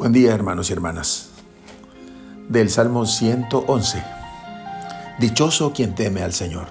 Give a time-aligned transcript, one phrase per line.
[0.00, 1.28] Buen día hermanos y hermanas.
[2.48, 4.02] Del Salmo 111.
[5.18, 6.68] Dichoso quien teme al Señor.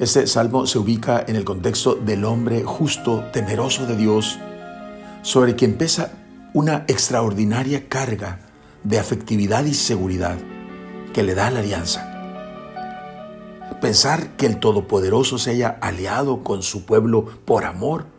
[0.00, 4.40] Este salmo se ubica en el contexto del hombre justo, temeroso de Dios,
[5.22, 6.10] sobre quien pesa
[6.54, 8.40] una extraordinaria carga
[8.82, 10.38] de afectividad y seguridad
[11.14, 12.04] que le da la alianza.
[13.80, 18.11] Pensar que el Todopoderoso se haya aliado con su pueblo por amor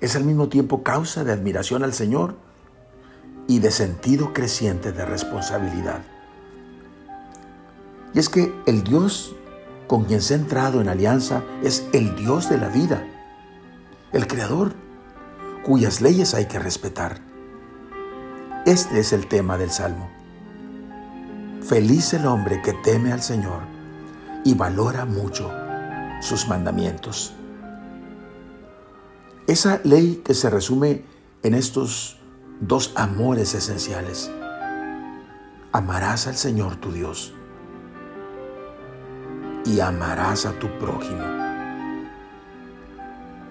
[0.00, 2.36] es al mismo tiempo causa de admiración al Señor
[3.46, 6.02] y de sentido creciente de responsabilidad.
[8.14, 9.34] Y es que el Dios
[9.86, 13.04] con quien se ha entrado en alianza es el Dios de la vida,
[14.12, 14.74] el Creador,
[15.64, 17.20] cuyas leyes hay que respetar.
[18.64, 20.10] Este es el tema del Salmo.
[21.62, 23.62] Feliz el hombre que teme al Señor
[24.44, 25.52] y valora mucho
[26.20, 27.34] sus mandamientos.
[29.46, 31.04] Esa ley que se resume
[31.44, 32.18] en estos
[32.58, 34.28] dos amores esenciales.
[35.70, 37.32] Amarás al Señor tu Dios
[39.64, 41.22] y amarás a tu prójimo.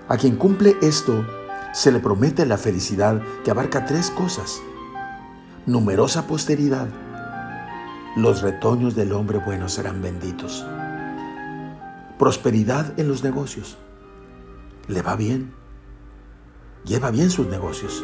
[0.10, 1.26] A quien cumple esto,
[1.72, 4.62] se le promete la felicidad que abarca tres cosas.
[5.66, 6.90] Numerosa posteridad.
[8.18, 10.66] Los retoños del hombre bueno serán benditos.
[12.20, 13.78] Prosperidad en los negocios.
[14.90, 15.64] Le va bien
[16.86, 18.04] lleva bien sus negocios.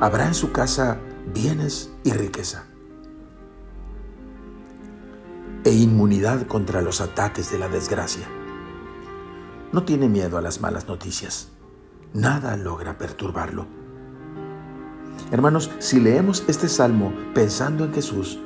[0.00, 0.98] Habrá en su casa
[1.34, 2.64] bienes y riqueza.
[5.64, 8.26] E inmunidad contra los ataques de la desgracia.
[9.72, 11.48] No tiene miedo a las malas noticias.
[12.14, 13.66] Nada logra perturbarlo.
[15.30, 18.38] Hermanos, si leemos este salmo pensando en Jesús,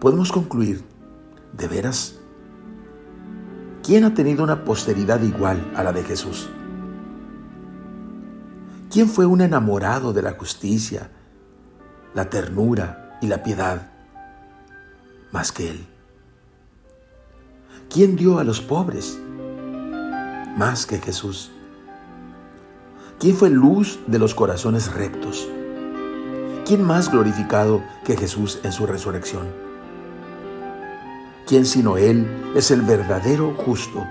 [0.00, 0.84] podemos concluir,
[1.52, 2.18] de veras,
[3.82, 6.48] ¿quién ha tenido una posteridad igual a la de Jesús?
[8.90, 11.10] ¿Quién fue un enamorado de la justicia,
[12.14, 13.90] la ternura y la piedad
[15.30, 15.86] más que Él?
[17.90, 19.18] ¿Quién dio a los pobres
[20.56, 21.50] más que Jesús?
[23.18, 25.46] ¿Quién fue luz de los corazones rectos?
[26.64, 29.48] ¿Quién más glorificado que Jesús en su resurrección?
[31.46, 34.06] ¿Quién sino Él es el verdadero justo,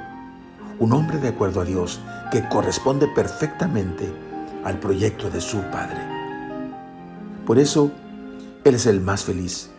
[0.77, 1.99] un hombre de acuerdo a Dios
[2.31, 4.26] que corresponde perfectamente
[4.67, 6.01] al proyecto de su Padre.
[7.45, 7.89] Por eso,
[8.66, 9.69] Él es el más feliz,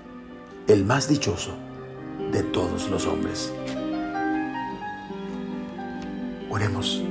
[0.66, 1.54] el más dichoso
[2.32, 3.52] de todos los hombres.
[6.48, 7.02] Oremos.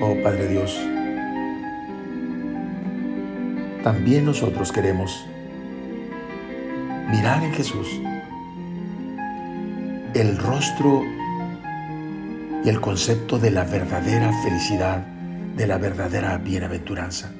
[0.00, 0.78] Oh Padre Dios,
[3.82, 5.26] también nosotros queremos
[7.10, 7.88] mirar en Jesús
[10.14, 11.02] el rostro
[12.64, 15.06] y el concepto de la verdadera felicidad,
[15.56, 17.32] de la verdadera bienaventuranza.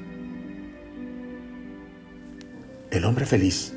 [2.91, 3.73] El hombre feliz,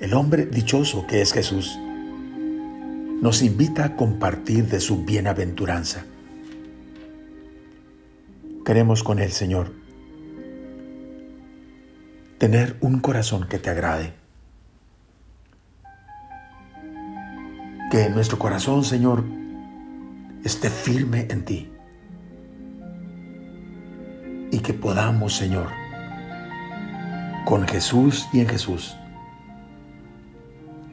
[0.00, 1.78] el hombre dichoso que es Jesús,
[3.20, 6.04] nos invita a compartir de su bienaventuranza.
[8.64, 9.72] Queremos con el Señor
[12.38, 14.14] tener un corazón que te agrade.
[17.90, 19.24] Que nuestro corazón, Señor,
[20.44, 21.72] esté firme en ti.
[24.50, 25.68] Y que podamos, Señor,
[27.44, 28.96] con Jesús y en Jesús,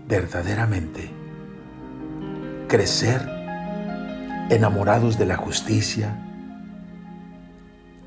[0.08, 1.12] verdaderamente
[2.68, 3.22] crecer
[4.50, 6.16] enamorados de la justicia,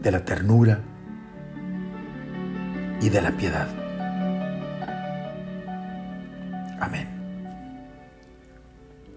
[0.00, 0.80] de la ternura
[3.00, 3.68] y de la piedad.
[6.80, 7.11] Amén.